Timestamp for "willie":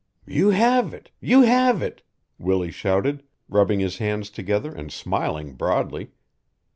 2.39-2.71